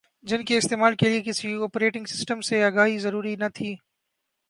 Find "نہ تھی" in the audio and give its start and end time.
3.35-3.75